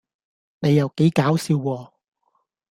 [0.61, 1.91] 你又幾搞笑喎